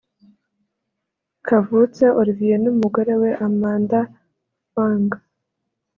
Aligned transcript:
Kavutse 1.47 2.03
Olivier 2.19 2.55
n’umugore 2.63 3.13
we 3.21 3.29
Amanda 3.47 3.99
Fung 4.71 5.09